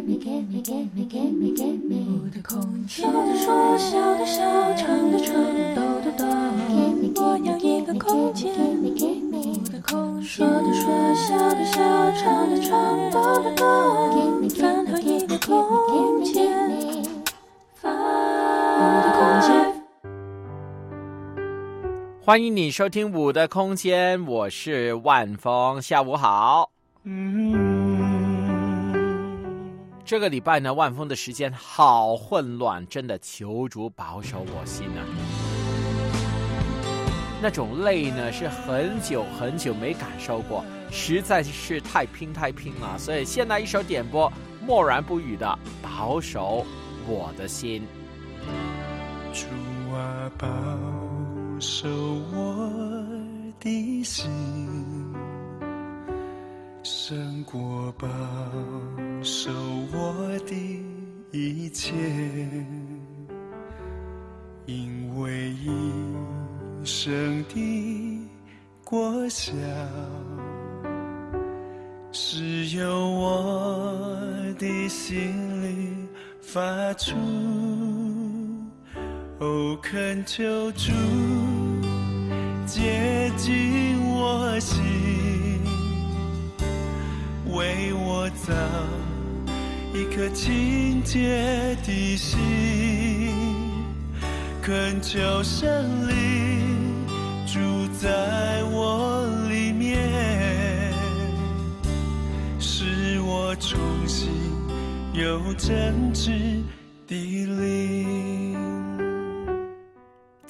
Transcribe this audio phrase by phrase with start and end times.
[0.00, 0.08] 我
[2.30, 4.40] 的空间，说的说，笑的笑，
[4.74, 5.34] 唱的唱，
[5.74, 6.24] 抖的抖。
[7.16, 8.50] 我要一个空间，
[8.82, 8.88] 我
[9.70, 13.66] 的空间，说的说，笑的笑，唱的唱，抖的抖。
[14.58, 16.48] 烦好一个空间，
[22.24, 26.70] 欢迎你收听《五的空间》，我是万峰，下午好。
[27.04, 27.59] 嗯
[30.10, 35.06] 这个礼拜呢，万峰的时间好混乱，真的求主保守我心啊！
[37.40, 42.98] 那种累呢，是很久很久没感受过，实在是太拼太拼了。
[42.98, 44.28] 所以先来一首点播，
[44.66, 45.46] 默然不语的
[45.80, 46.66] 《保守
[47.06, 47.86] 我的心》。
[49.32, 49.46] 主
[49.94, 50.48] 啊，保
[51.60, 51.88] 守
[52.32, 52.68] 我
[53.60, 54.28] 的心。
[56.82, 58.08] 胜过保
[59.22, 59.50] 守
[59.92, 60.14] 我
[60.46, 60.82] 的
[61.30, 61.92] 一切，
[64.64, 65.70] 因为一
[66.84, 68.28] 生的
[68.82, 69.52] 果效
[72.10, 74.26] 是由我
[74.58, 75.94] 的心里
[76.40, 77.14] 发出。
[79.38, 80.92] 哦，恳求主
[82.64, 84.80] 接近我心。
[87.52, 88.54] 为我造
[89.92, 92.38] 一颗清洁的心，
[94.62, 95.68] 恳求圣
[96.08, 97.04] 灵
[97.44, 97.58] 住
[97.98, 100.92] 在我里面，
[102.60, 104.30] 使我重新
[105.12, 106.62] 有真挚
[107.08, 108.39] 的灵。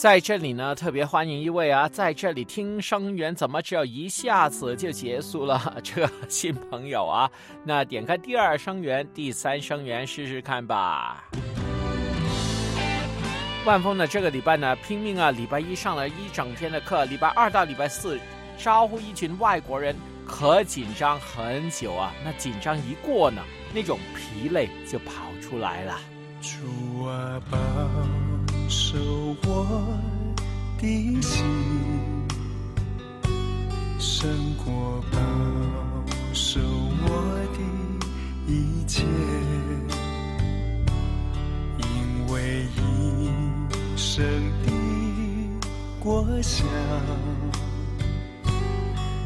[0.01, 5.77] 在这里呢，特别欢迎一位啊，在这里听声源怎么只有一下子就结束了？
[5.85, 7.31] 这个新朋友啊，
[7.65, 11.29] 那点开第二声源、第三声源试试看吧。
[13.67, 18.19] 万峰呢，这个礼拜呢拼命啊，礼拜一上了一整天的课，礼拜二到礼拜四
[18.57, 19.95] 招呼一群外国人，
[20.27, 22.11] 可紧张很久啊。
[22.25, 23.43] 那紧张一过呢，
[23.75, 25.99] 那种疲累就跑出来了。
[26.41, 27.59] 主啊，保
[28.71, 28.97] 守
[29.49, 29.67] 我
[30.81, 31.45] 的心，
[33.99, 34.31] 胜
[34.65, 35.19] 过保
[36.33, 36.61] 守
[37.03, 37.09] 我
[37.53, 37.59] 的
[38.47, 39.03] 一切，
[41.79, 42.79] 因为一
[43.97, 44.25] 生
[44.65, 44.71] 的
[45.99, 46.65] 果效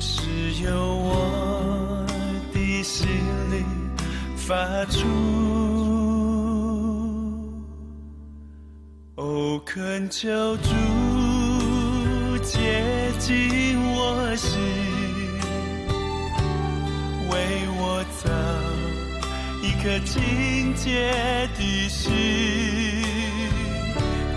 [0.00, 2.06] 是由我
[2.54, 3.06] 的心
[3.50, 3.62] 里
[4.36, 5.83] 发出。
[9.16, 10.70] 哦，恳求主
[12.42, 14.58] 接近我心，
[17.30, 17.36] 为
[17.78, 18.28] 我造
[19.62, 21.12] 一颗清洁
[21.56, 22.12] 的心，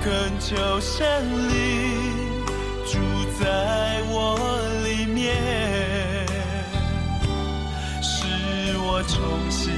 [0.04, 1.56] 恳求神灵
[2.86, 3.00] 住
[3.44, 4.38] 在我
[4.86, 5.34] 里面，
[8.00, 8.28] 使
[8.78, 9.18] 我重
[9.50, 9.74] 新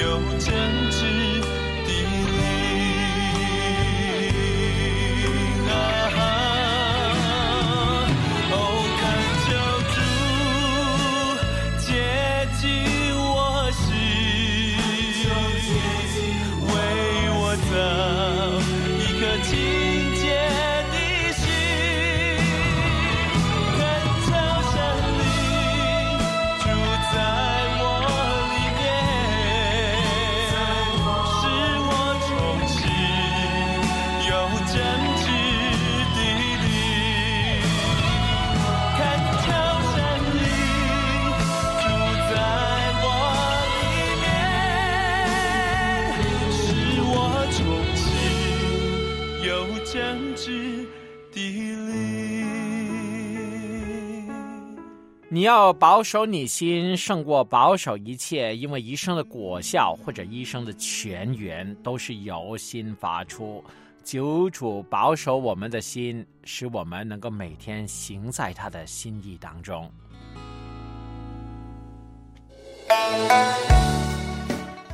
[0.00, 0.54] 有真
[0.92, 1.41] 挚
[55.42, 63.60] 你要保守你心，胜过保守一切，因为一生的果效或者一生的泉源都是由心发出。
[64.04, 69.90] 九主保守我们的心，使我们能够每天行在他的心意当中。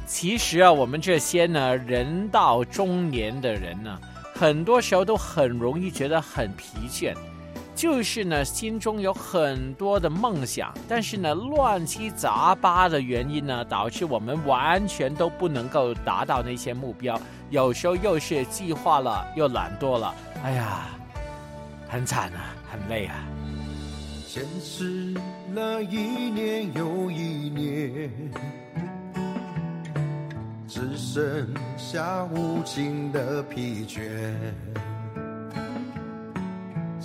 [0.07, 4.01] 其实啊，我们这些呢，人到中年的人呢，
[4.35, 7.15] 很多时候都很容易觉得很疲倦。
[7.79, 17.17] 就是呢，心中有很多的梦想，但是呢，乱七杂八的原因呢，导致我们完全都不能够达到那些目标。
[17.51, 20.89] 有时候又是计划了，又懒惰了，哎呀，
[21.89, 23.15] 很惨啊，很累啊。
[24.27, 25.15] 现实
[25.55, 28.11] 那一年又一年，
[30.67, 31.47] 只剩
[31.77, 34.35] 下无尽的疲倦。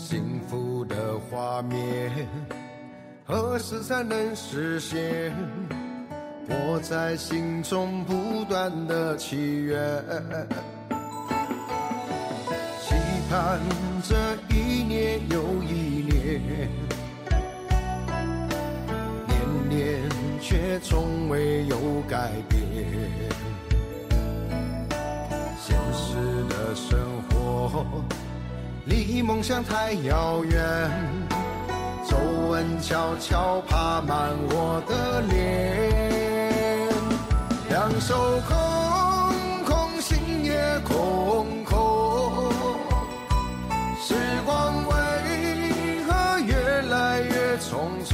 [0.05, 2.11] 幸福的画面
[3.23, 5.33] 何时才能实现？
[6.45, 9.79] 我在心中不断的祈愿，
[12.81, 12.95] 期
[13.29, 13.61] 盼
[14.03, 14.13] 这
[14.53, 16.41] 一年又一年，
[19.25, 20.09] 年年
[20.41, 21.77] 却从未有
[22.09, 22.61] 改变。
[25.61, 27.85] 现实的生活
[28.85, 30.61] 离梦想太遥远，
[32.05, 32.17] 皱
[32.49, 36.89] 纹悄悄爬满我的脸。
[37.69, 38.13] 两手
[38.45, 42.51] 空空，心也空空，
[44.01, 44.15] 时
[44.45, 44.93] 光为
[46.03, 46.53] 何越
[46.89, 48.11] 来越匆匆？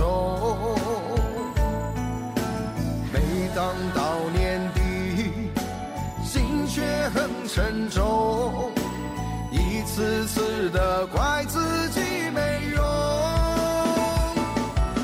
[3.11, 3.19] 每
[3.55, 4.79] 当到年底，
[6.23, 8.71] 心却很沉重，
[9.99, 11.59] 次次的怪自
[11.89, 11.99] 己
[12.33, 12.39] 没
[12.73, 12.81] 用。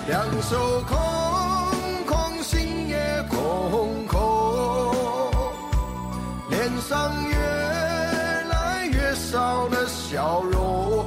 [0.07, 0.97] 两手空
[2.07, 4.15] 空，心也空空。
[6.49, 7.35] 脸上越
[8.49, 11.03] 来越少了笑容，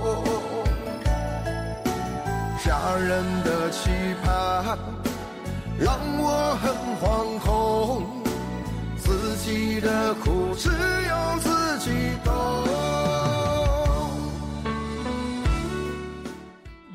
[2.62, 3.88] 家人的期
[4.22, 4.76] 盼
[5.80, 8.06] 让我很惶恐，
[8.98, 11.90] 自己的苦只有自己
[12.22, 12.34] 懂。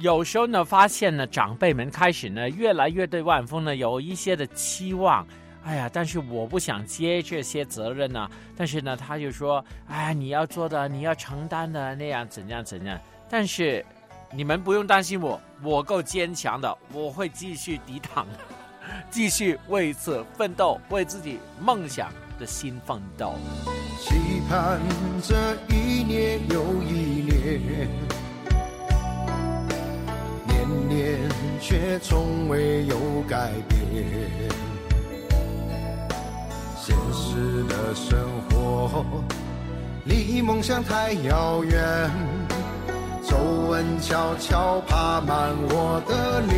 [0.03, 5.25] 有时候呢，发现呢，长辈们开始呢，越来越对万峰呢有一些的期望。
[5.63, 8.29] 哎呀，但是我不想接这些责任呢。
[8.53, 12.99] 但是呢，他就说：“哎，你要做的，你要承担的，那样怎样怎样。”
[13.31, 13.83] 但是
[14.29, 18.27] 你们不用担心我，我够坚强的，我会继续抵挡，
[19.09, 23.35] 继续为此奋斗，为自己梦想的心奋斗。
[24.01, 24.15] 期
[24.49, 24.81] 盼
[25.21, 27.87] 这一年又一年，
[30.93, 31.17] 年
[31.59, 32.95] 却从未有
[33.27, 33.79] 改变。
[36.77, 38.19] 现实的生
[38.49, 39.03] 活
[40.05, 42.11] 离梦想太遥远，
[43.27, 43.37] 皱
[43.69, 46.52] 纹悄悄爬满我的脸，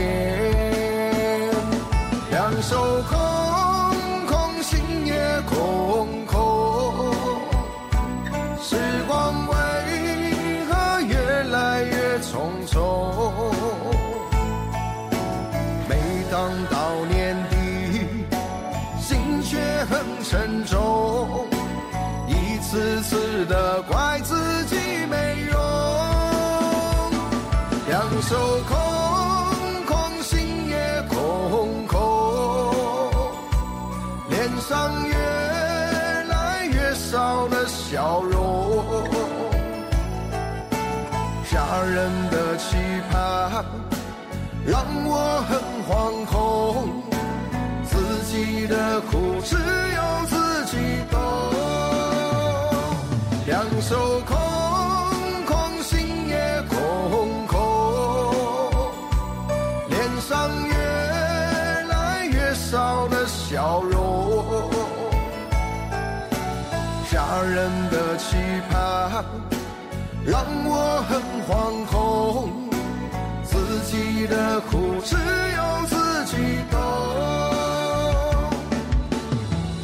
[45.16, 45.52] 我很
[45.88, 45.92] 惶
[46.26, 46.34] 恐。
[47.90, 47.94] 自
[48.26, 50.74] 己的苦只有自己
[51.10, 51.16] 懂，
[53.48, 53.96] 两手
[54.28, 54.36] 空
[55.46, 56.36] 空，心也
[56.68, 56.76] 空
[57.48, 57.56] 空，
[59.88, 59.94] 脸
[60.28, 60.34] 上
[60.68, 60.74] 越
[61.94, 63.96] 来越少了笑容。
[67.10, 68.36] 家人的期
[68.70, 69.24] 盼
[70.26, 70.74] 让我
[71.08, 71.14] 很
[71.48, 71.52] 惶
[71.86, 71.94] 恐，
[74.36, 76.36] 的苦只有自己
[76.70, 76.78] 懂。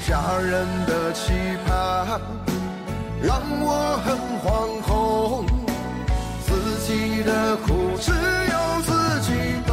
[0.05, 1.31] 家人的期
[1.65, 2.19] 盼
[3.23, 4.45] 让我很惶
[4.81, 5.45] 恐，
[6.43, 6.49] 自
[6.85, 8.91] 己的苦只有自
[9.21, 9.31] 己
[9.65, 9.71] 懂，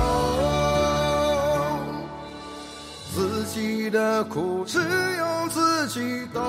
[3.12, 6.40] 自己的苦只有自己懂。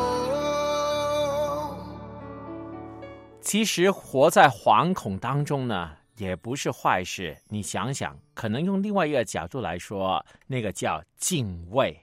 [3.42, 7.36] 其实活在惶恐当中呢，也不是坏事。
[7.48, 11.98] 你想想，可能用另外一个角度来说，那个叫敬畏。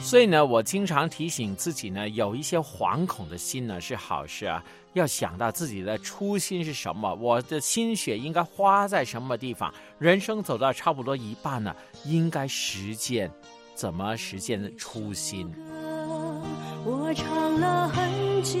[0.00, 4.64] 所以呢，我经常提醒自己呢，有一些惶恐的心呢是好事啊。
[4.94, 9.70] 要想到自己的初心是什么，我的心血应该花在什么地方。
[9.98, 13.30] 人生走到差不多一半呢，应该实践，
[13.74, 15.52] 怎么实践初心？
[16.84, 18.60] 我唱了很久，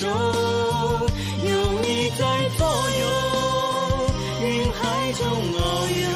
[0.00, 1.52] 牵手，有
[1.82, 2.24] 你在
[2.56, 2.66] 左
[3.00, 3.04] 右，
[4.42, 5.20] 云海中
[5.52, 5.60] 遨
[6.00, 6.08] 游，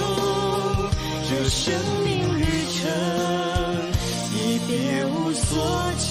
[1.28, 2.08] 这生命
[2.40, 2.80] 旅程
[4.32, 4.36] 已
[4.66, 5.52] 别无所
[5.98, 6.08] 求。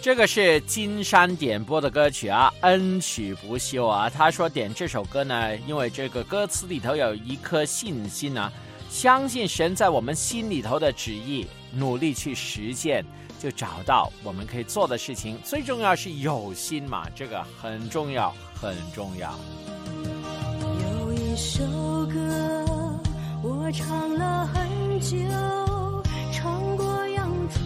[0.00, 4.08] 这个是金山点播的歌曲啊，恩曲不休啊。
[4.08, 8.50] 他说点这首歌呢，因为这个歌词里头有一颗信心啊，
[8.88, 11.44] 相信神在我们心里头的旨意，
[11.76, 13.04] 努力去实践，
[13.38, 15.38] 就找到我们可以做的事情。
[15.44, 19.38] 最重要是有心嘛，这个很重要，很重要。
[20.82, 21.62] 有一首
[22.06, 22.18] 歌，
[23.42, 25.16] 我唱了很久，
[26.32, 27.64] 唱过阳春，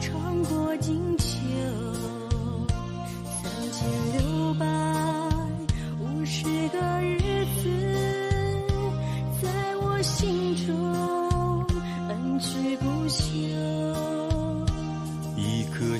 [0.00, 1.26] 唱过金秋，
[3.42, 3.86] 三千
[4.18, 4.66] 六百
[6.00, 7.19] 五十个日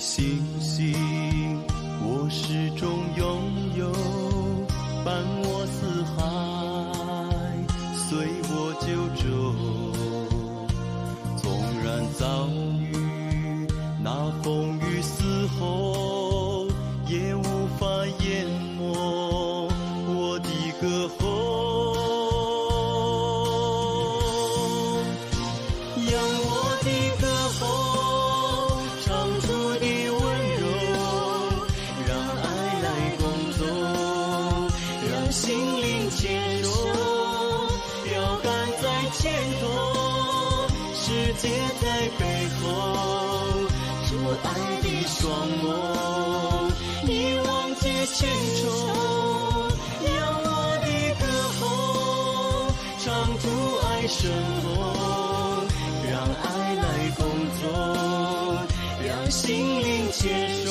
[0.00, 0.94] 星星，
[2.02, 3.09] 我始终
[54.20, 54.30] 生
[54.62, 55.64] 活，
[56.10, 56.84] 让爱来
[57.16, 57.24] 工
[57.58, 57.64] 作，
[59.02, 60.28] 让心灵接
[60.62, 60.70] 受，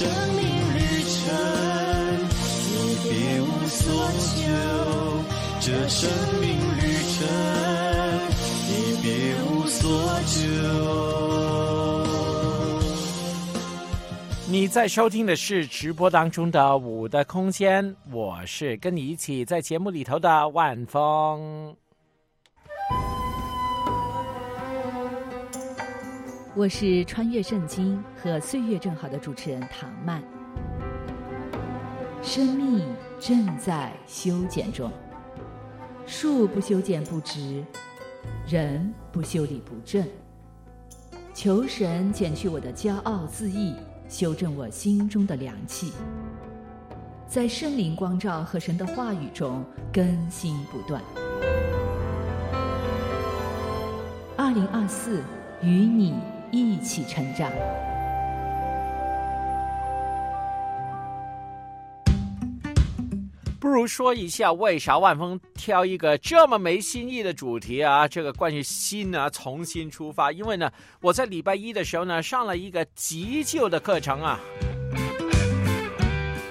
[0.00, 1.20] 生命旅程
[2.70, 2.72] 你
[3.04, 3.84] 别无所
[4.34, 4.40] 求，
[5.60, 6.08] 这生
[6.40, 7.20] 命旅程
[8.66, 9.10] 你别
[9.44, 9.78] 无所
[10.24, 10.32] 求。
[14.48, 21.76] 你在收听的是直播当中的《五的空间》，我是跟你一起在节目里头的万峰。
[26.56, 30.20] 我是穿越圣经和岁月正好的主持人唐曼。
[32.20, 32.84] 生命
[33.20, 34.90] 正在修剪中，
[36.06, 37.64] 树不修剪不直，
[38.48, 40.04] 人不修理不正。
[41.32, 43.76] 求神减去我的骄傲自义，
[44.08, 45.92] 修正我心中的凉气，
[47.28, 51.00] 在圣灵光照和神的话语中更新不断。
[54.36, 55.22] 二零二四，
[55.62, 56.16] 与你
[56.50, 57.50] 一起成长。
[63.58, 68.08] 不如说一下为啥万峰挑一个这么没新意的主题啊？
[68.08, 70.32] 这个关于新啊，重新出发。
[70.32, 74.40] 因为呢，我在礼拜一的时候呢，上了一个急救的课程啊，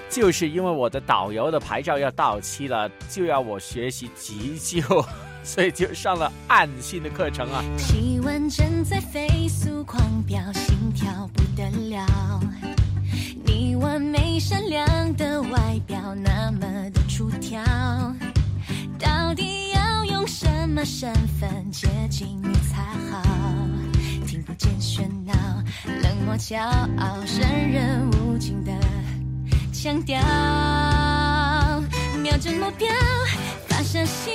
[0.08, 5.04] 就是因为我的导游的牌照要到期了，就要我学习急救，
[5.44, 7.64] 所以就上了暗信的课程啊。
[7.76, 12.40] 气温正在飞速狂飙，心跳不得了。
[13.44, 17.62] 你完美善良的外表那么的出挑，
[18.98, 23.22] 到底要用什么身份接近你才好？
[24.26, 25.32] 听不见喧闹，
[25.86, 26.60] 冷漠骄
[26.98, 28.72] 傲，生人勿近的
[29.72, 30.20] 腔调，
[32.22, 32.88] 瞄准目标，
[33.66, 34.34] 发射心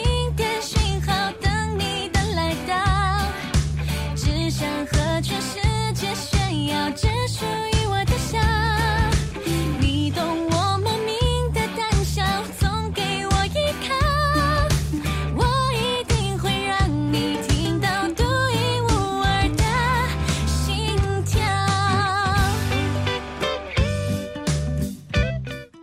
[4.57, 5.59] 想和全世
[5.93, 8.39] 界炫耀，只属于我的笑。
[9.81, 11.13] 你懂我莫名
[11.53, 12.23] 的胆小，
[12.57, 13.93] 总给我依靠。
[15.35, 15.43] 我
[15.73, 18.87] 一定会让你听到独一无
[19.25, 19.63] 二的
[20.47, 20.95] 心
[21.25, 21.41] 跳。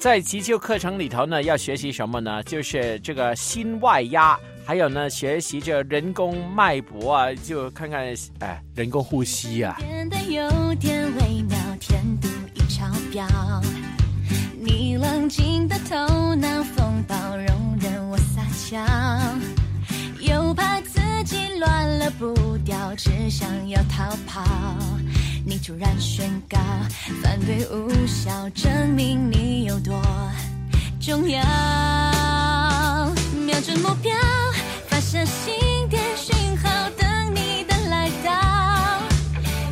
[0.00, 2.42] 在急救课程里头呢，要学习什么呢？
[2.44, 4.40] 就是这个心外压，
[4.72, 8.06] 还有呢，学习这人工脉搏啊，就看看
[8.38, 9.76] 哎，人工呼吸啊。
[9.78, 13.28] 变得有点微妙，甜度已超标。
[14.58, 18.80] 你冷静的头脑风暴，容忍我撒娇，
[20.20, 24.42] 又怕自己乱了步调，只想要逃跑。
[25.44, 26.56] 你突然宣告
[27.22, 30.02] 反对无效，证明你有多
[30.98, 31.42] 重要。
[33.42, 34.14] 瞄准目标，
[34.86, 35.52] 发射心
[35.90, 39.02] 电讯号，等你的来到。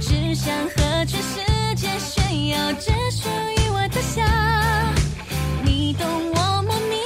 [0.01, 4.23] 只想和全世界炫耀，只属于我的笑。
[5.65, 7.00] 你懂我莫名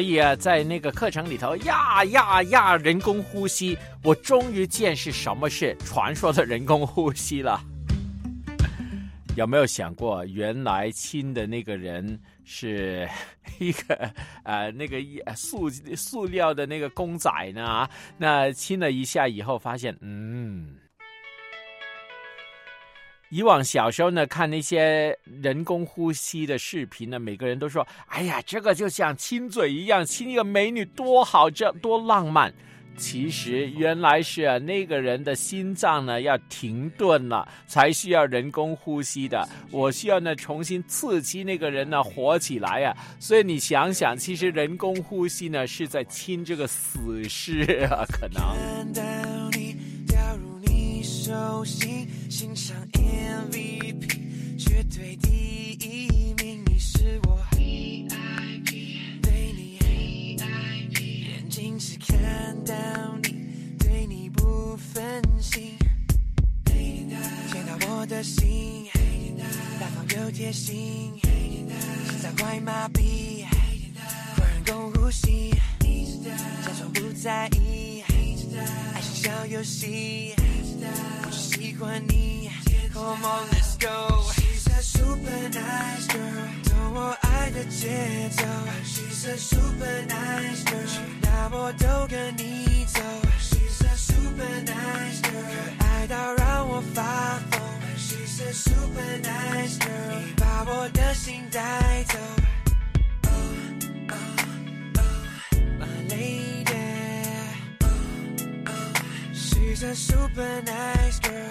[0.00, 7.60] 所以啊，在那个课程里头，呀呀呀，人工呼吸，我终于见识什么是传说的人工呼吸了。
[9.36, 13.06] 有没有想过，原来亲的那个人是
[13.58, 14.10] 一个
[14.42, 14.96] 呃那个
[15.36, 17.86] 塑塑料的那个公仔呢？
[18.16, 20.76] 那亲了一下以后，发现嗯。
[23.30, 32.52] 以往小时候呢，看那些人工呼吸的视频呢，每个人都说：“哎呀，这个就像亲嘴一样，亲一个美女多好，这多浪漫。”
[32.96, 39.48] 其实原来是，那个人的心脏呢要停顿了，才需要人工呼吸的。
[39.70, 42.94] 我需要呢重新刺激那个人呢活起来啊。
[43.18, 48.42] 所以你想想，其实人工呼吸呢是在亲这个死尸啊，可能。
[51.30, 57.38] 手心，欣赏 MVP，绝对第一名，你是我。
[57.52, 58.08] VIP，
[59.22, 62.74] 对你 VIP，眼睛只看到
[63.22, 65.78] 你，对你不分心，
[66.64, 68.88] 见到我的心，
[69.78, 73.46] 大方又贴心，心脏快麻痹，
[74.34, 75.50] 快人工呼吸，
[76.64, 78.02] 假装不在意。
[78.92, 80.34] 爱是小游戏，
[80.82, 82.50] 我喜欢你。
[82.92, 84.30] Come on, let's go.
[84.32, 88.44] She's a super nice girl，懂我爱的节奏。
[88.84, 90.88] She's a super nice girl，
[91.22, 93.00] 那我都跟你走。
[93.40, 95.46] She's a super nice girl，
[95.78, 97.60] 可爱到让我发疯。
[97.96, 102.18] She's a super nice girl，你把我的心带走。
[109.70, 111.48] She's a super nice girl.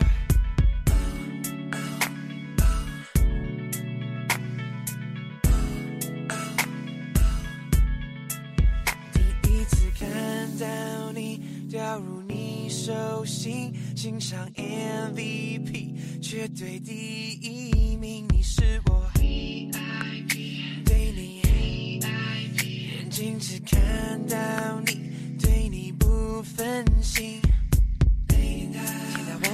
[9.41, 16.91] “第一次看到你掉入你手心，欣赏 MVP，绝对第
[17.39, 24.37] 一名，你是我 VIP，对你 VIP，眼睛只看到
[24.81, 27.39] 你，对你不分心。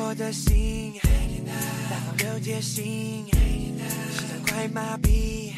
[0.08, 0.94] 我的心，
[1.90, 5.54] 大方又贴心，心脏快麻痹，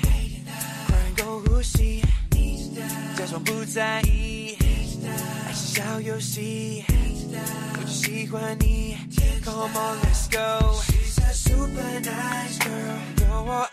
[0.88, 2.01] 快人工呼吸，
[3.17, 4.55] 假装不在意，
[5.05, 8.95] 爱是小游戏，我只喜欢你。
[9.43, 10.79] Come on, let's go.
[10.81, 13.66] She's a super nice girl，有我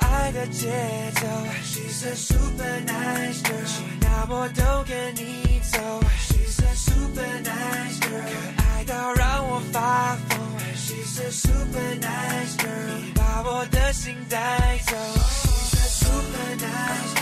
[1.63, 5.79] She's a super nice girl，去哪我都跟你走。
[6.29, 10.39] She's a super nice girl，可爱到让我发疯。
[10.77, 14.97] She's a super nice girl，你把我的心带走。
[15.43, 17.15] She's a super nice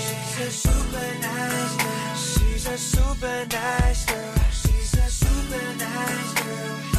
[0.00, 2.16] she's a super nice girl.
[2.16, 4.34] She's a super nice girl.
[4.52, 6.89] She's a super nice girl。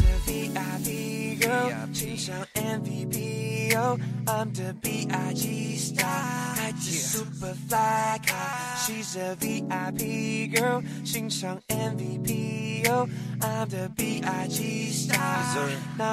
[2.84, 5.76] VIP Oh, I'm the B.I.G.
[5.78, 6.51] star.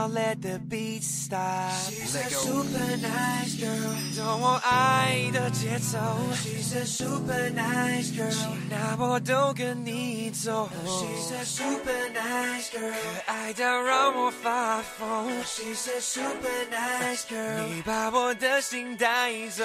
[0.08, 5.98] Let the beat start，she's a super nice girl，懂我爱的节奏
[6.42, 19.64] ，she's a super nice girl，去哪我都跟你走，she's a super nice girl，可爱到让我发疯，she's a super nice girl，你把我的心带走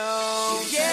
[0.66, 0.93] ，she's a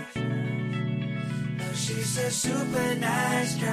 [1.83, 3.71] She's a super nice girl.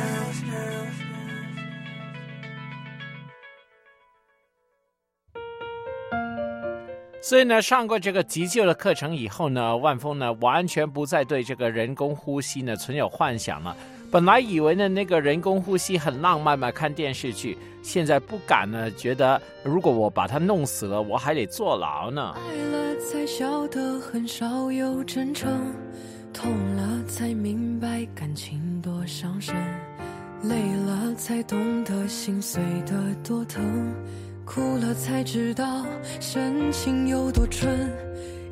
[7.20, 13.76] 所以呢，上过这个急救的课程以后呢，万峰呢完全不再对这个人工呼吸呢存有幻想了。
[14.10, 22.34] 本来以为呢那个人工呼吸很浪漫嘛，看电视剧，现在不敢呢，觉得如果我把它弄死了，我还得坐牢呢。
[22.34, 25.74] 爱了才晓得很少有真诚，
[26.32, 29.54] 痛了才明白感情多伤身，
[30.42, 33.62] 累了才懂得心碎的多疼，
[34.44, 35.84] 哭了才知道
[36.20, 37.68] 深情有多纯，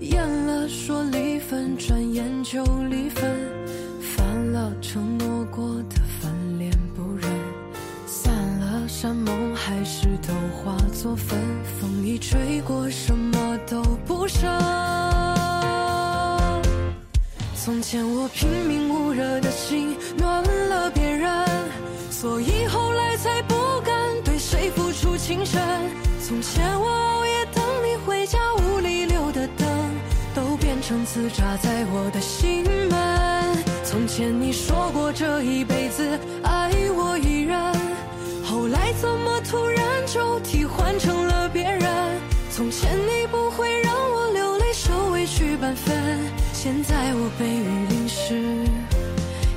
[0.01, 3.31] 厌了说离分，转眼就离分，
[4.01, 7.31] 烦了承诺过的翻脸不认。
[8.07, 11.39] 散了山盟海誓都化作粉，
[11.79, 14.51] 风一吹过，什么都不剩。
[17.67, 21.29] 从前我拼命捂热的心暖了别人，
[22.13, 25.61] 所以后来才不敢对谁付出情深。
[26.25, 29.67] 从前我熬夜等你回家，屋里留的灯
[30.33, 33.65] 都变成刺扎在我的心门。
[33.83, 37.61] 从前你说过这一辈子爱我一人，
[38.45, 41.83] 后来怎么突然就替换成了别人？
[42.49, 46.31] 从前你不会让我流泪受委屈半分，
[46.67, 48.35] 现在我被雨淋湿，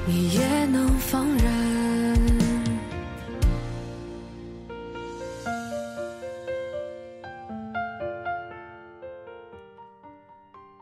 [0.06, 1.42] 你也能放任。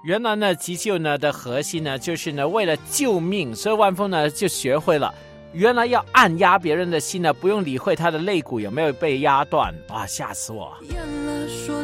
[0.03, 5.15] 原来呢，急救呢的核心呢，就是呢为了救命，所以万峰呢就学会了，
[5.53, 10.75] 原来要按压别人的心呢，不用理会他的肋骨有没有被压断，哇，吓死我！
[10.89, 11.81] 了说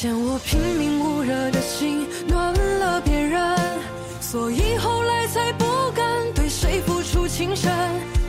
[0.00, 3.58] 前我拼命捂热的心暖了别人，
[4.20, 6.06] 所以后来才不敢
[6.36, 7.68] 对谁付出情深。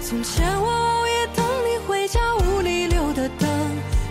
[0.02, 3.48] 从前我熬夜等你回家，屋里留的灯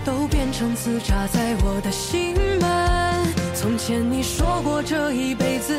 [0.05, 3.35] 都变成刺扎在我的心门。
[3.57, 5.75] 从前你说过这一辈子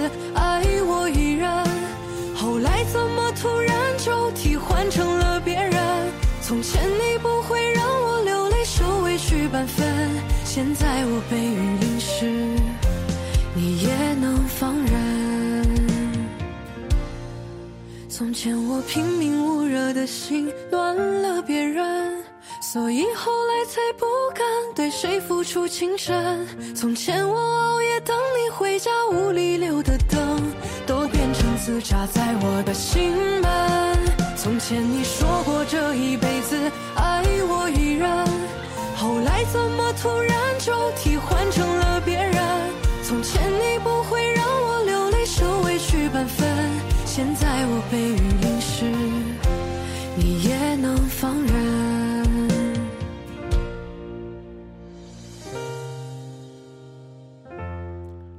[18.41, 22.23] 前我拼命捂热的心暖了别人，
[22.61, 26.47] 所以后来才不敢对谁付出情深。
[26.73, 30.41] 从前我熬夜等你回家，屋里留的灯
[30.87, 33.99] 都变成刺扎在我的心门。
[34.37, 36.55] 从前你说过这一辈子
[36.95, 38.09] 爱我一人，
[38.95, 42.41] 后来怎么突然就替换成了别人？
[43.03, 46.47] 从前你不会让我流泪受委屈半分，
[47.21, 48.85] 现在我被雨淋湿，
[50.15, 51.49] 你也能放任。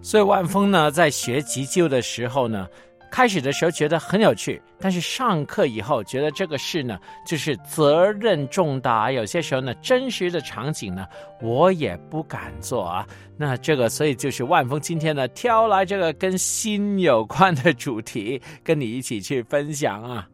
[0.00, 2.66] 所以万峰呢，在学急救的时候呢，
[3.10, 11.04] 开始的时候觉得很有趣，但是上课以后觉得这个事呢，就是责任重大，有些时候呢，真实的场景呢，
[11.42, 13.06] 我也不敢做啊。
[13.36, 20.28] 那这个，所以就是万峰今天呢，挑来这个跟心有关的主题，跟你一起去分享啊。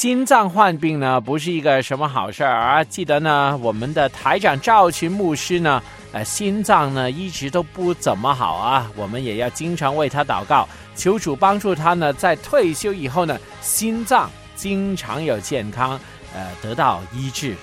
[0.00, 2.84] 心脏患病呢，不是一个什么好事儿啊！
[2.84, 5.82] 记得呢，我们的台长赵群牧师呢，
[6.12, 15.98] 呃，心脏呢一直都不怎么好啊，我们也要经常为他祷告，求主帮助他呢，在退休以后呢，心脏经常有健康，
[16.32, 17.56] 呃，得到医治。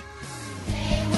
[0.66, 0.72] 给
[1.12, 1.16] 我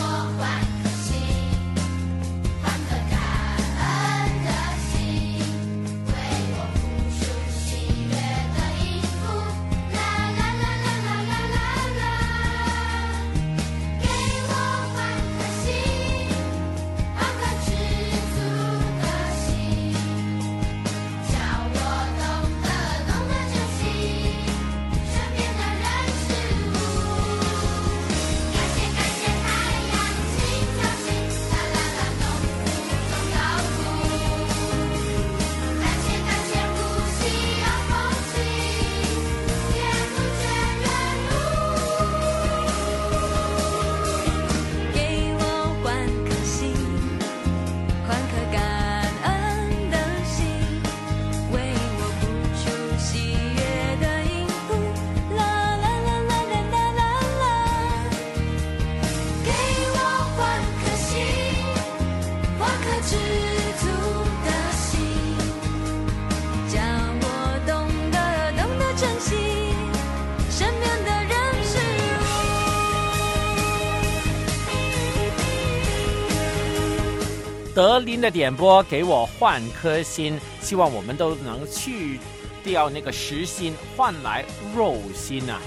[78.21, 82.19] 的点播给我换颗心，希望我们都能去
[82.63, 84.45] 掉那个实心，换来
[84.77, 85.61] 肉心啊！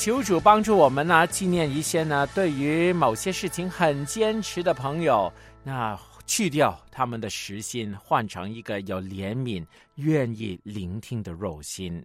[0.00, 5.30] 求主帮助我们呢，纪念一些呢对于某些事情很坚持的朋友，
[5.62, 9.62] 那去掉他们的实心，换成一个有怜悯、
[9.96, 12.02] 愿意聆听的肉心。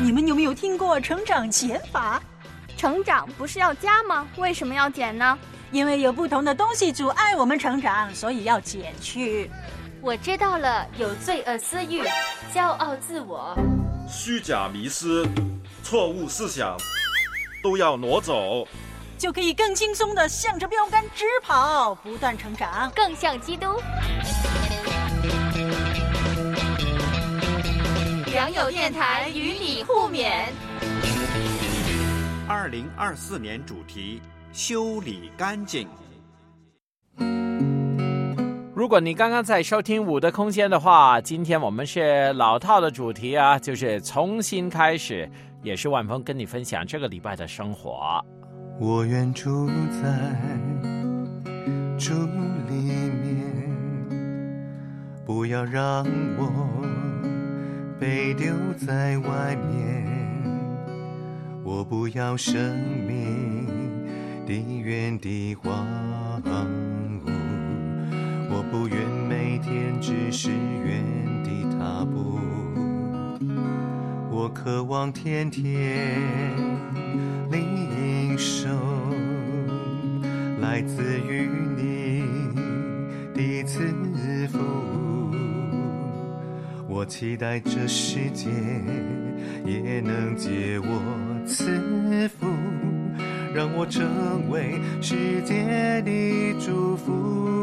[0.00, 2.18] 你们有没有听过成长减法？
[2.78, 4.26] 成长不是要加吗？
[4.38, 5.38] 为什么要减呢？
[5.70, 9.50] 因为有不同的东西阻碍我们成长，所以要减去。
[10.00, 12.00] 我知道了，有罪恶私欲、
[12.54, 13.54] 骄傲自我。
[14.08, 15.26] 虚假迷失、
[15.82, 16.76] 错误思想
[17.62, 18.66] 都要挪走。
[19.18, 22.90] 就可以更轻松的向着标杆直跑，不断成长。
[22.94, 23.66] 更像基督。
[28.26, 30.50] 良友电台与你互勉。
[32.46, 34.20] 二零二四年主题：
[34.52, 35.88] 修理干净。
[38.86, 45.28] 如果你刚刚在收听《五的空间》的话，今天我们是老套的主题啊，就是重新开始，
[45.60, 48.24] 也是万峰跟你分享这个礼拜的生活。
[48.78, 49.66] 我愿住
[50.00, 50.06] 在
[51.98, 52.14] 主
[52.68, 53.52] 里面，
[55.26, 56.06] 不要让
[56.38, 56.48] 我
[57.98, 58.46] 被丢
[58.76, 60.06] 在外面。
[61.64, 63.66] 我不要生命
[64.46, 65.84] 的原地荒，
[68.78, 71.02] 不愿每天只是原
[71.42, 72.38] 地踏步。
[74.30, 76.12] 我渴望天天
[77.50, 78.68] 领受
[80.60, 82.22] 来自于你
[83.34, 84.58] 的赐福。
[86.86, 88.48] 我我期待这世界
[89.66, 92.46] 也能借我赐福，
[93.54, 97.55] 让我成为世界的祝福。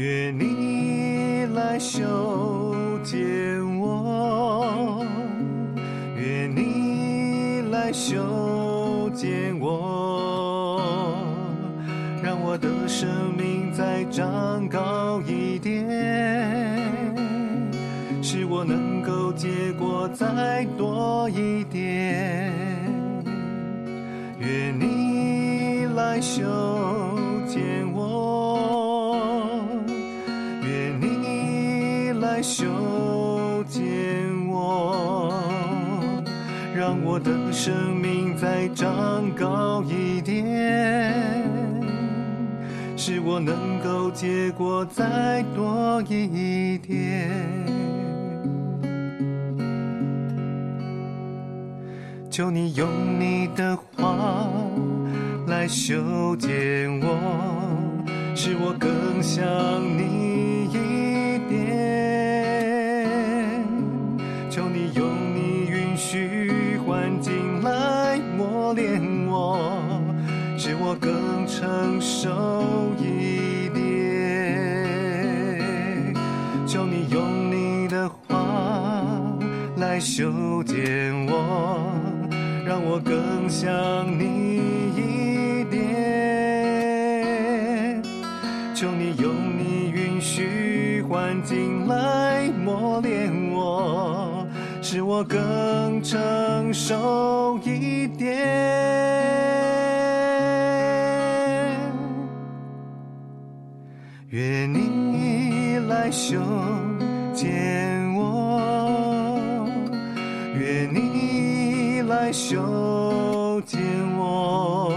[0.00, 3.20] 愿你来修剪
[3.78, 5.04] 我，
[6.16, 10.80] 愿你来修剪我，
[12.22, 15.86] 让我的生命再长高一点，
[18.22, 22.09] 使我能够结果再多一点。
[32.40, 32.64] 来修
[33.68, 33.84] 剪
[34.48, 35.30] 我，
[36.74, 40.46] 让我的生命再长高一点，
[42.96, 47.28] 使我能够结果再多一点。
[52.30, 52.88] 求你用
[53.20, 54.48] 你的话
[55.46, 56.48] 来修剪
[57.02, 57.18] 我，
[58.34, 59.46] 使我更像
[59.98, 60.29] 你
[72.20, 73.80] 成熟一点。
[76.66, 79.38] 求你用你的话
[79.78, 80.76] 来修剪
[81.28, 81.90] 我。
[82.66, 85.80] 让我更像你一点，
[88.74, 94.46] 求你用你允许环境来磨练我，
[94.82, 97.39] 使我更成熟
[112.30, 113.80] 来修剪
[114.16, 114.94] 我，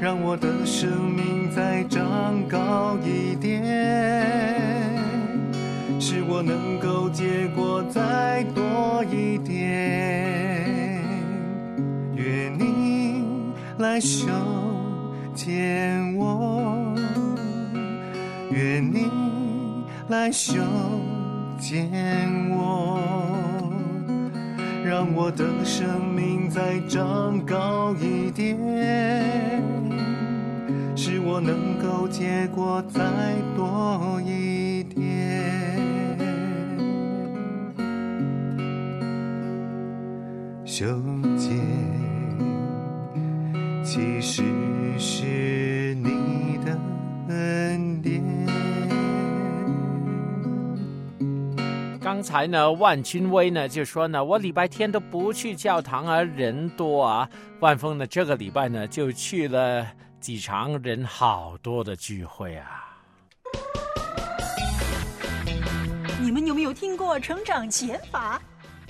[0.00, 3.62] 让我的生命再长高一点，
[6.00, 11.00] 使我能够结果再多一点。
[12.16, 13.24] 愿你
[13.78, 14.26] 来修
[15.36, 16.92] 剪我，
[18.50, 19.08] 愿你
[20.08, 20.60] 来修
[21.60, 21.88] 剪
[22.50, 22.98] 我。
[24.84, 28.54] 让我的生命再长高一点，
[30.94, 33.00] 使我能够结果再
[33.56, 35.02] 多一点。
[40.66, 40.84] 修
[41.38, 41.56] 剪
[43.82, 44.42] 其实
[44.98, 46.78] 是你的
[47.28, 48.22] 恩典。
[52.24, 57.28] 才呢，万君威呢就说呢，我礼拜天都不去教堂啊，人多啊。
[57.60, 59.86] 万峰呢，这个礼拜呢就去了
[60.18, 62.80] 几场人好多的聚会啊。
[66.18, 68.40] 你们有没有听过成长减法？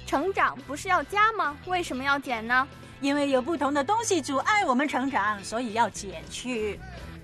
[0.07, 1.57] 成长不是要加吗？
[1.67, 2.67] 为什么要减呢？
[3.01, 6.79] 因为有不同的东西阻碍我们成长，所以要减去。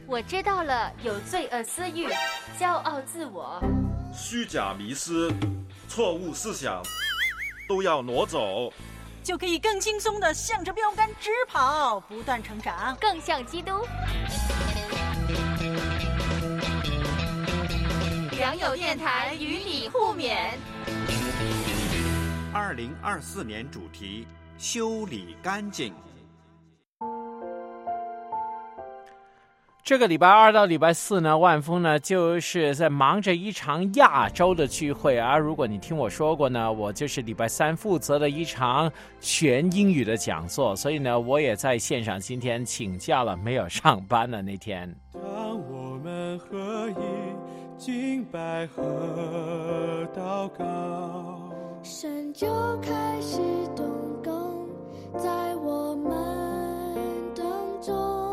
[0.07, 2.09] 我知道了，有罪恶私欲、
[2.59, 3.63] 骄傲自我、
[4.13, 5.33] 虚假迷失、
[5.89, 6.83] 错误思想，
[7.69, 8.73] 都要挪走，
[9.23, 13.73] 就可以更轻松的向着标杆直跑，不断成长，更像基督。
[18.33, 20.55] 良友电台与你互勉。
[22.53, 24.27] 二零二四年主题：
[24.59, 25.95] 修理干净。
[29.91, 38.89] 这个礼拜二到礼拜四呢，万峰呢就是在忙着一场亚洲的聚会，而如果你听我说过呢，我就是礼拜三负责的一场
[39.19, 44.89] 全英语的讲座，所以呢，我也在线上今天请假了，没有上班的那天。
[45.13, 45.23] 当
[45.69, 51.51] 我们合一敬拜和祷告，
[51.83, 52.47] 神就
[52.81, 53.39] 开始
[53.75, 53.85] 动
[54.23, 54.69] 工
[55.19, 56.15] 在我们
[57.35, 57.45] 当
[57.83, 58.30] 中。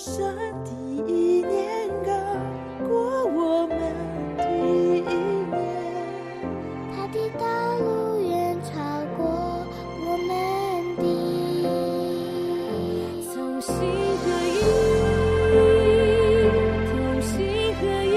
[0.00, 0.22] 神
[0.64, 0.70] 第
[1.12, 2.12] 一年高
[2.86, 3.76] 过我们
[4.38, 4.42] 第
[4.94, 5.52] 一年，
[6.94, 7.42] 他的道
[7.80, 8.70] 路远超
[9.16, 9.26] 过
[10.06, 10.30] 我们
[10.98, 11.02] 的。
[13.34, 13.74] 同心
[14.22, 14.56] 合一，
[16.86, 17.28] 同心
[17.80, 18.14] 合一。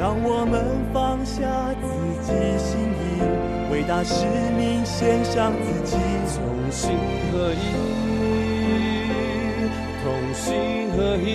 [0.00, 0.54] 当我们
[0.94, 0.96] 放
[1.26, 1.36] 下
[1.82, 1.84] 自
[2.22, 3.20] 己心意，
[3.70, 4.24] 为大使
[4.56, 5.98] 命献上自己，
[6.34, 6.40] 同
[6.70, 6.96] 心
[7.30, 7.95] 合一。
[10.06, 10.54] 同心
[10.92, 11.34] 合一，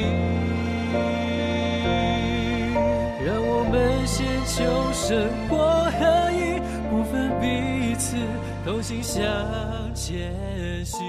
[3.22, 4.64] 让我们先求
[4.94, 5.58] 神活
[6.00, 6.58] 合一，
[6.90, 8.16] 不分彼此，
[8.64, 9.22] 同心向
[9.94, 10.34] 前
[10.86, 11.02] 行。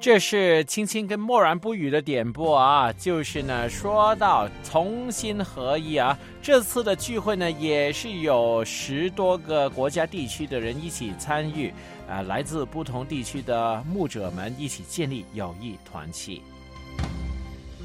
[0.00, 11.72] 这是青青跟默然不语的点播啊，就是呢，说到同心合一啊，这次的聚会呢，也是有十多个国家地区的人一起参与。
[12.08, 16.40] 啊、来自不同地区的牧者们一起建立友谊团契。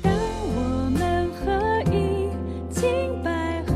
[0.02, 2.30] 当我们合一，
[2.70, 3.74] 敬拜和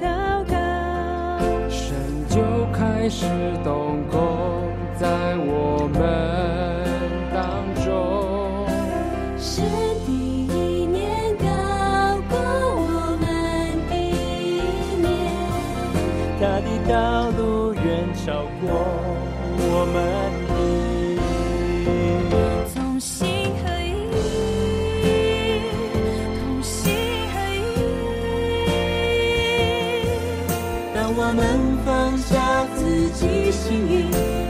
[0.00, 1.94] 祷告，神
[2.28, 2.40] 就
[2.72, 3.26] 开始
[3.62, 4.18] 动工
[4.98, 6.39] 在我们
[33.50, 34.04] 心意，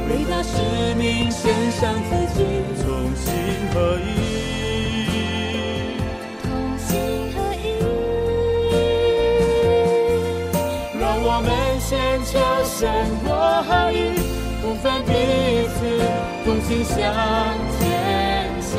[0.08, 0.52] 为他使
[0.96, 2.44] 命献上自己，
[2.82, 2.84] 同
[3.16, 3.32] 心
[3.72, 4.08] 合一。
[6.42, 6.48] 同
[6.78, 6.88] 心
[7.32, 7.64] 合一，
[11.00, 11.48] 让我们
[11.80, 11.88] 先
[12.24, 12.30] 求
[12.64, 12.78] 生
[13.24, 13.26] 活
[13.62, 13.94] 合一，
[14.60, 15.08] 不分彼
[15.74, 15.78] 此，
[16.44, 16.96] 同心向
[17.78, 17.80] 前
[18.60, 18.70] 行。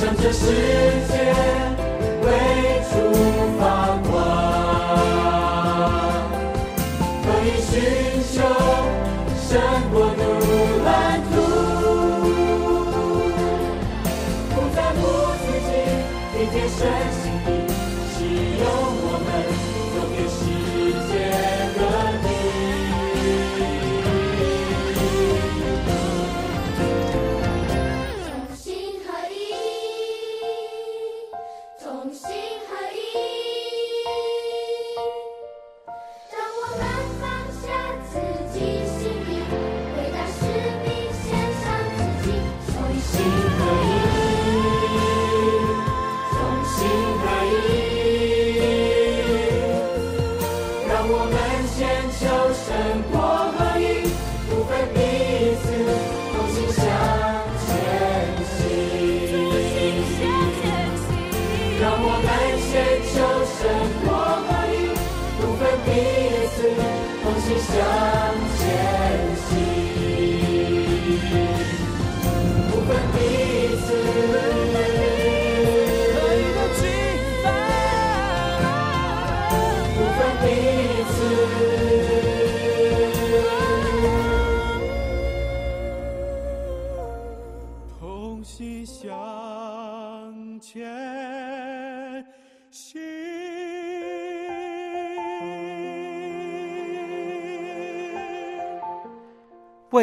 [0.00, 0.42] 向这世
[1.08, 1.12] 界
[2.22, 2.26] 为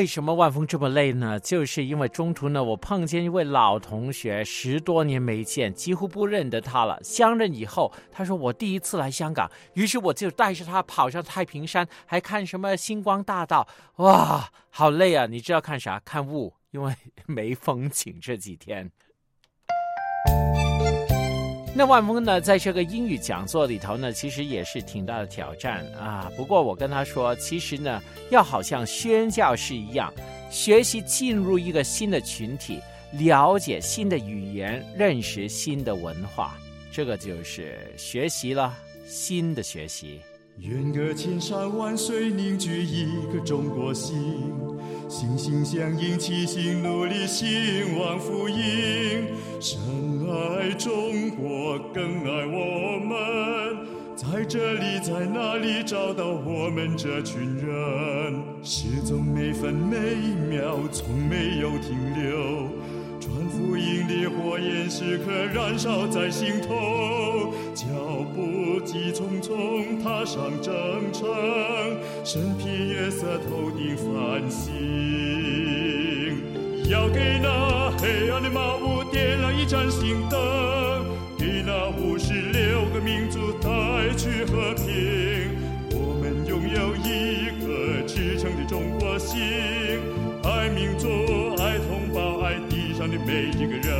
[0.04, 1.40] 为什么万峰这么累呢？
[1.40, 7.02] 就是因为中途呢，我碰见一位老同学，十多年没见，几乎不认得他了。
[7.02, 15.26] 相认以后，他说我第一次来香港，于是我就带着他跑上太平山，还看什么星光大道，哇，好累啊！
[15.26, 16.02] 你知道看啥？
[16.04, 16.94] 看雾，因为
[17.26, 18.92] 没风景这几天。
[21.76, 26.32] 那万峰呢，在这个英语讲座里头呢，其实也是挺大的挑战啊。
[26.38, 28.00] 不过我跟他说，其实呢，
[28.30, 30.14] 要好像宣教士一样，
[30.52, 32.80] 学习进入一个新的群体，
[33.14, 36.56] 了解新的语言，认识新的文化，
[36.92, 40.22] 这个就是学习了，新的学习。
[40.60, 44.16] 愿个千山万水凝聚一颗中国心，
[45.10, 48.58] 心心相印，齐心努力兴旺福音。
[49.60, 49.80] 深
[50.30, 58.44] 爱中国，更爱我们，在这里，在那里找到我们这群人。
[58.62, 59.98] 始终每分每
[60.50, 62.70] 秒，从没有停留。
[63.64, 67.86] 传福音的火焰时刻燃烧在心头，脚
[68.36, 70.74] 步急匆匆踏上征
[71.14, 71.26] 程，
[72.26, 74.74] 身披月色头顶繁星，
[76.90, 80.40] 要给那黑暗的茅屋点亮一盏心灯，
[81.38, 83.70] 给那五十六个民族带
[84.18, 84.84] 去和平。
[85.92, 89.40] 我们拥有一颗赤诚的中国心，
[90.44, 91.08] 爱民族，
[93.26, 93.94] 每一个人。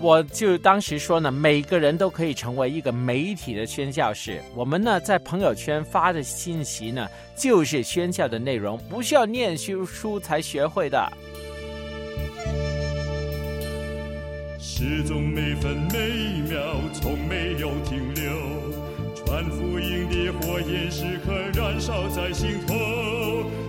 [0.00, 4.38] 我就当时说呢，每个人都可以成为一个媒体的宣教士。
[4.54, 11.10] 我们呢，在朋友圈发的信息呢，就是宣教的内容，不需要念书书才学会的。
[14.58, 15.98] 始终每分每
[16.50, 16.60] 秒，
[16.92, 18.53] 从没有停留。
[19.44, 22.74] 传福音的火焰时刻燃烧在心头，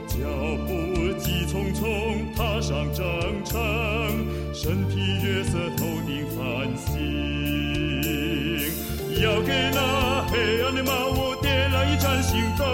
[0.08, 0.18] 脚
[0.66, 0.72] 步
[1.20, 3.04] 急匆匆踏上征
[3.44, 3.60] 程，
[4.54, 6.38] 身披月色头顶繁
[6.78, 6.94] 星。
[9.22, 12.66] 要给那黑暗的茅屋点亮一盏心灯，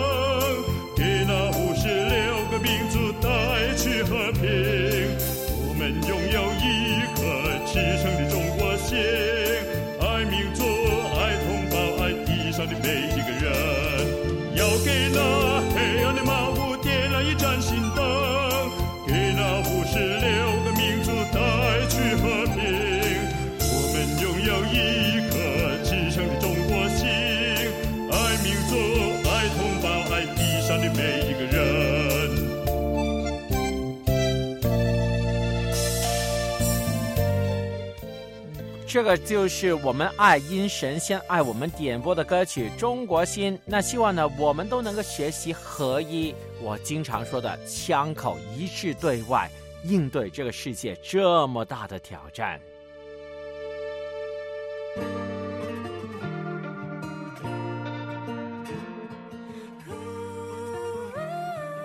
[38.94, 43.58] 这个就是我们爱因神仙爱我们点播的歌曲《中国心》。
[43.66, 46.36] 那希望呢，我们都能够学习合一。
[46.62, 49.50] 我经常说的枪口一致对外，
[49.86, 52.60] 应对这个世界这么大的挑战。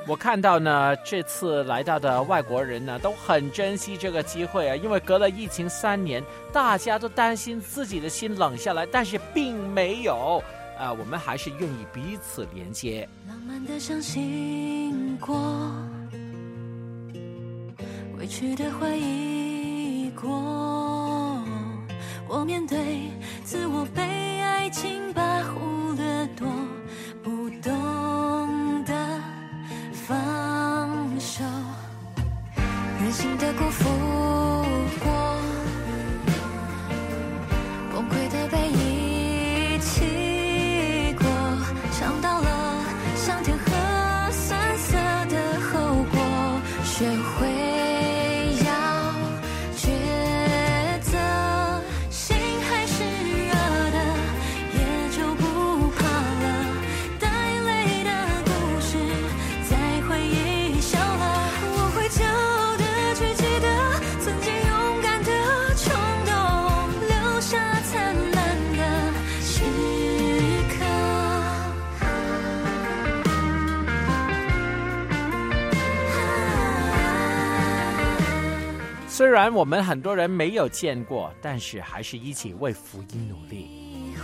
[0.08, 10.40] 我看到呢，这次来到的外国人呢，都很珍惜这个机会啊，因为隔了疫情三年，大家都担心自己的心冷下来，但是并没有。
[10.78, 13.08] 啊、我们还是愿意彼此连接。
[13.26, 15.34] 浪漫的相信过，
[18.18, 20.28] 委屈的怀疑过，
[22.28, 23.10] 我面对
[23.42, 26.46] 自我被爱情把忽略多，
[27.22, 27.72] 不懂
[30.06, 31.42] 放手，
[33.00, 33.90] 任性的辜负
[35.02, 35.10] 过，
[79.36, 84.14] 虽然我们很多人没有见过，但是还是一起为福音努力。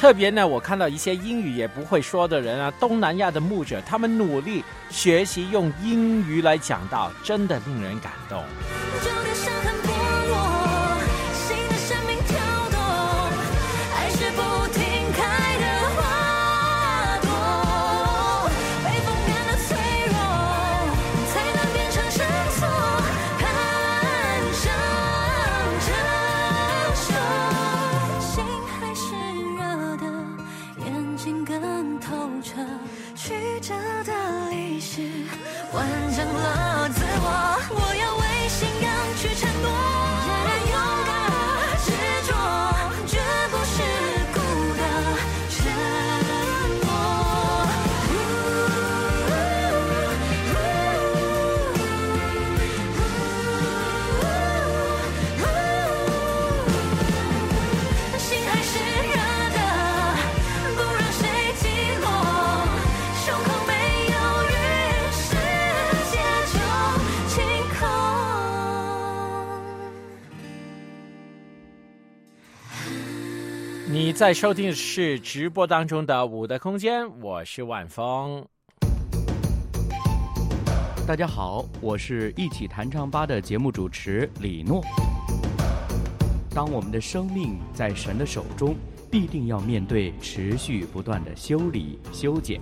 [0.00, 8.42] 特别呢，我看到一些英语也不会说的人啊，东南亚的牧者，他们努力学习用英语来讲道，真的令人感动。
[74.20, 78.46] 在收听的是直播当中的《五的空间》，我是万峰。
[81.06, 84.84] 大家好，我是一起弹唱吧的节目主持李诺。
[86.54, 88.76] 当我们的生命在神的手中，
[89.10, 92.60] 必定要面对持续不断的修理修剪。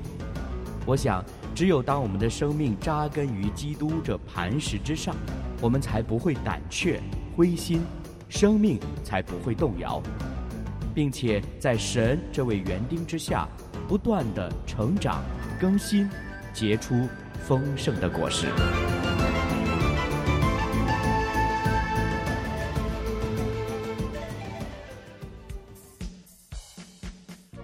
[0.87, 1.25] 我想，
[1.57, 5.13] 只有当我们的生命扎根于基督这磐石之上，
[5.61, 7.01] 我们才不会胆怯
[7.37, 7.81] 灰心，
[8.29, 10.01] 生命才不会动摇。
[10.99, 13.47] 并且在神这位园丁之下，
[13.87, 15.23] 不断的成长、
[15.61, 16.11] 更新，
[16.53, 17.07] 结出
[17.47, 18.49] 丰盛的果实。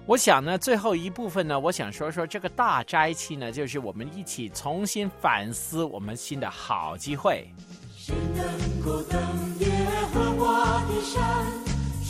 [0.06, 7.52] 我想呢，最后一部分呢，我想说说这个大斋期呢，就是我们一起重新反思我们新的好机会。
[7.98, 9.20] 谁能够登
[9.58, 9.66] 耶
[10.12, 11.63] 和华的山，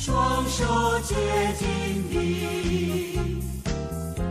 [0.05, 1.15] 双手接
[1.59, 1.67] 近
[2.11, 3.41] 你？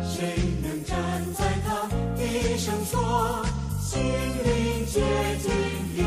[0.03, 0.93] 谁能站
[1.34, 2.21] 在他的
[2.59, 3.43] 圣所，
[3.82, 5.01] 心灵接
[5.41, 5.51] 近
[5.95, 5.99] 你？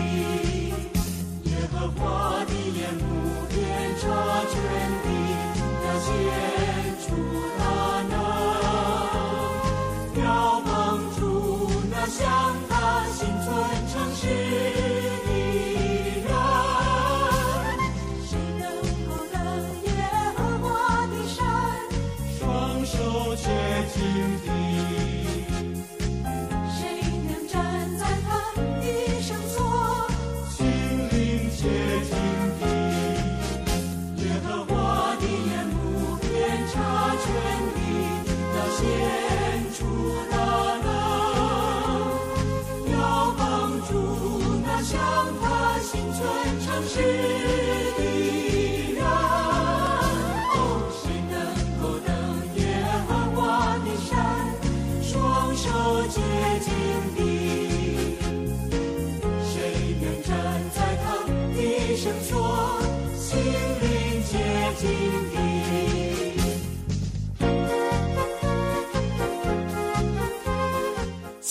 [1.50, 3.02] 耶和华的眼目
[3.50, 3.58] 遍
[4.00, 4.04] 察
[4.52, 4.54] 全
[5.02, 5.06] 地，
[5.84, 6.08] 要显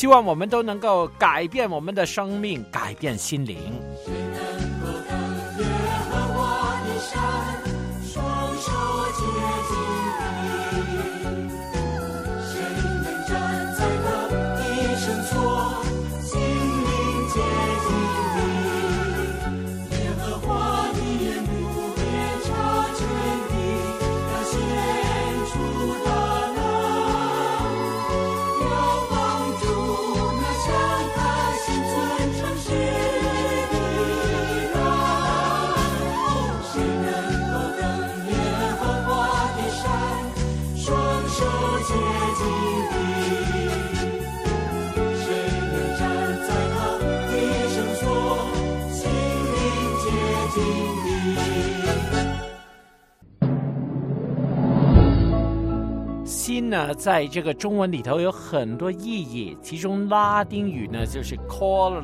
[0.06, 3.58] 希望我们都能够改变我们的生命，改变心灵。
[56.76, 62.04] 呢，在这个中文里头有很多意义，其中拉丁语呢就是 cole，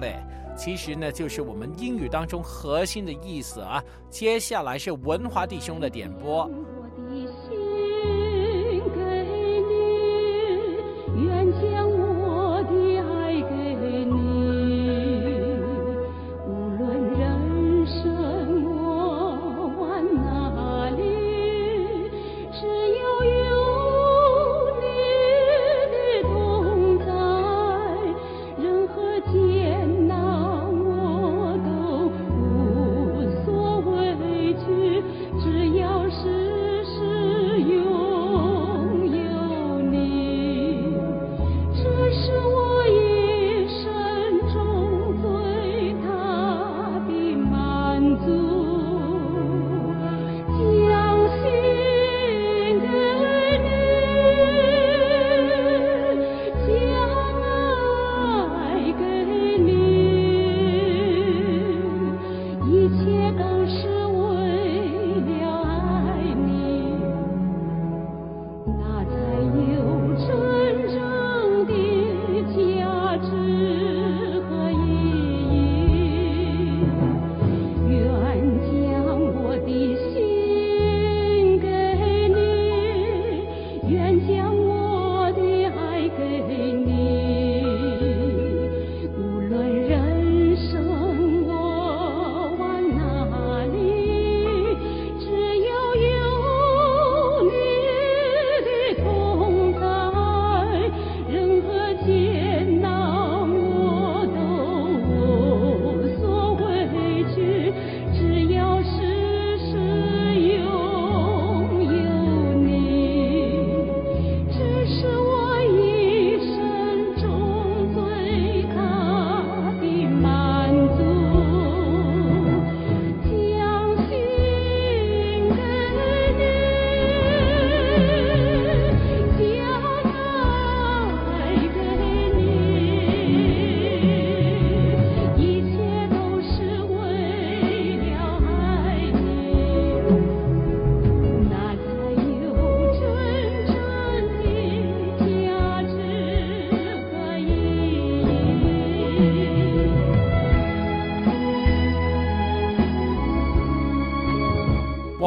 [0.56, 3.84] 其实呢就是我们英语当中核心的意思啊。
[4.10, 6.50] 接下来是文华弟兄的点播。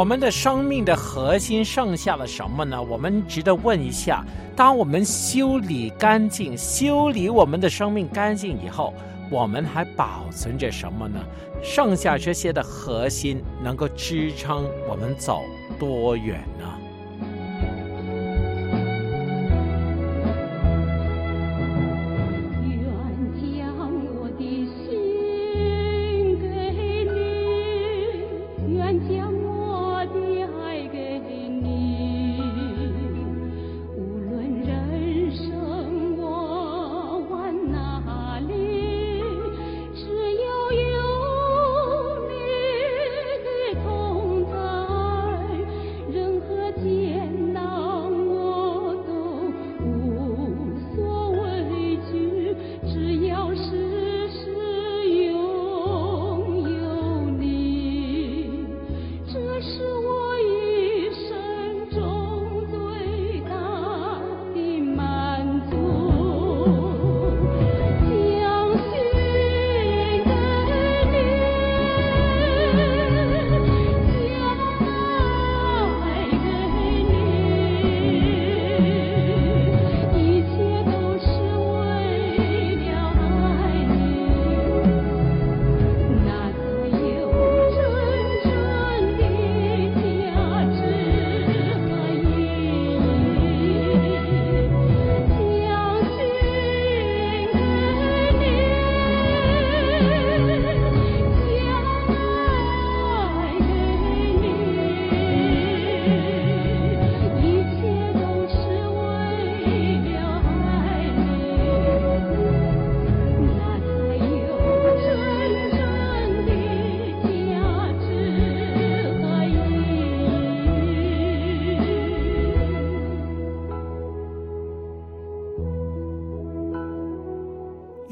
[0.05, 2.83] 我们的生命的核心剩下了什么呢？
[2.83, 4.23] 我们值得问一下：
[4.55, 8.93] 当我们修理干净、修理我们的生命干净以后，
[9.31, 11.19] 我们还保存着什么呢？
[11.63, 15.41] 剩下这些的核心能够支撑我们走
[15.79, 16.45] 多远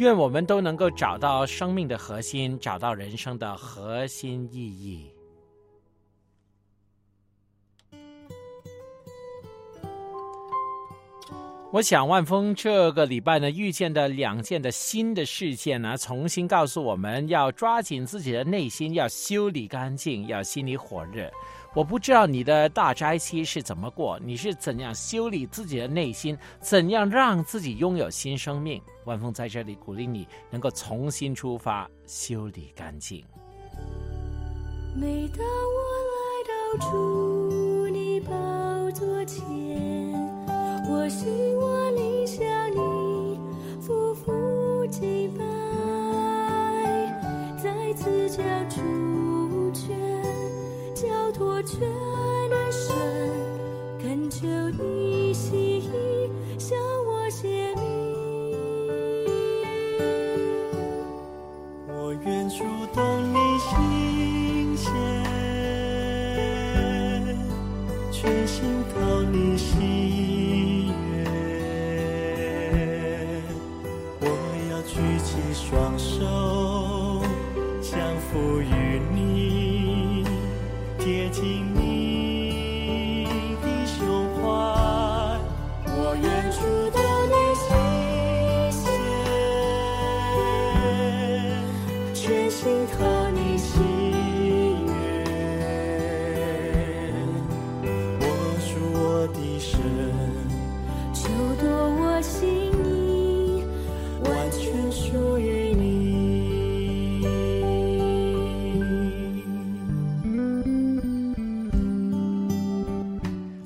[0.02, 5.08] 愿我们都能够找到生命的核心，找到人生的核心意义。
[11.70, 21.30] 我想万峰这个礼拜呢遇见的两件的新的事件呢，重新告诉我们要抓紧自己的内心，要修理干净，要心里火热。
[21.74, 28.80] 我不知道你的大斋期是怎么过，你是怎样修理自己的内心，怎样让自己拥有新生命。
[29.04, 33.24] 万峰在这里鼓励你，能够重新出发，修理干净。
[34.94, 35.80] 每当我
[36.12, 38.30] 来到主你宝
[38.90, 39.40] 座前，
[40.90, 43.40] 我希望你向你
[43.80, 45.44] 夫妇敬拜，
[47.56, 48.82] 再次交出
[51.02, 51.80] 交托全
[52.48, 52.94] 能神，
[54.00, 54.46] 恳求
[54.78, 57.82] 你心意向我显明。
[61.88, 62.62] 我愿主
[62.94, 63.31] 动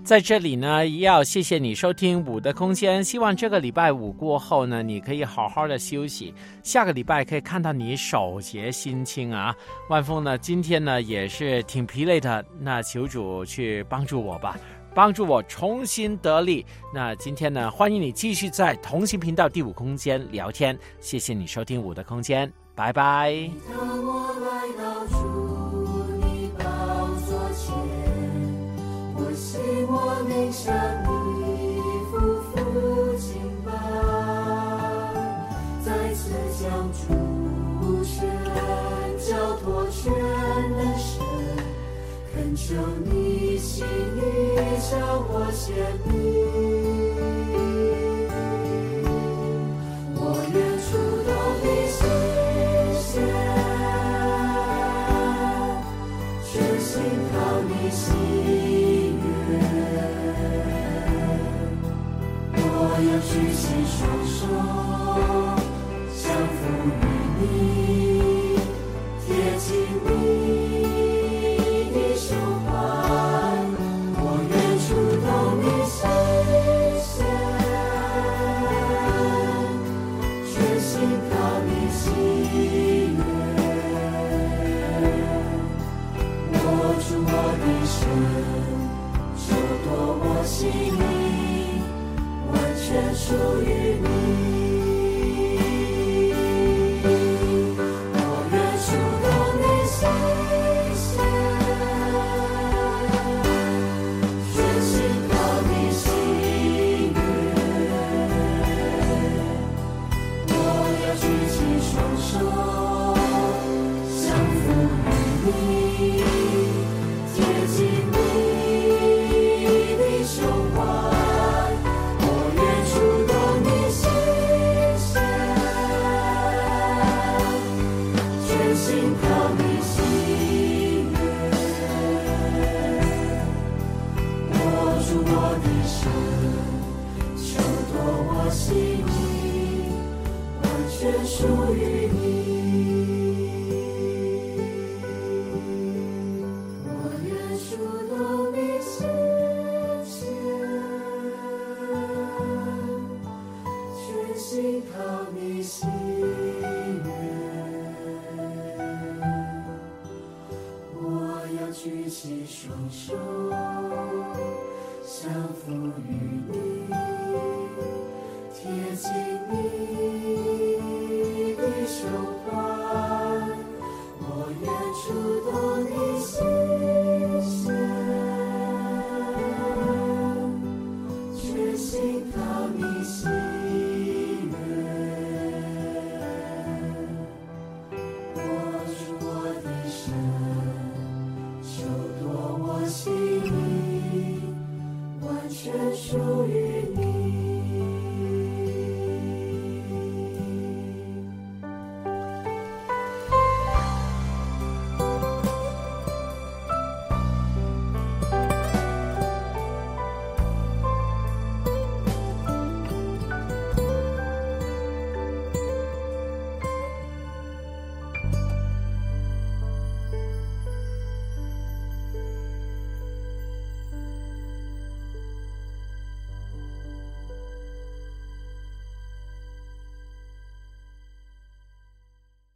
[0.06, 3.02] 在这里呢，要谢谢你收听五的空间。
[3.02, 6.32] 希望这个礼拜五过后呢，你可以好好的休息。
[6.62, 9.52] 下个礼拜可以看到你手节心清啊。
[9.90, 14.56] 万峰呢，今天呢也是挺疲累的，那求主去帮助我吧，
[14.94, 16.64] 帮助我重新得力。
[16.94, 20.78] 那今天呢，欢迎你继续在同行频道第五空间聊天。
[21.00, 23.50] 谢谢你收听五的空间，拜拜。
[30.56, 32.54] 向你夫妇
[33.18, 33.28] 敬
[33.62, 33.70] 拜，
[35.84, 38.16] 再次将主权
[39.18, 39.28] 交
[39.58, 40.10] 托全
[40.70, 41.22] 能神，
[42.32, 44.18] 恳求你心意
[44.80, 44.98] 向
[45.28, 45.76] 我显
[46.06, 46.75] 明。
[64.46, 64.75] 双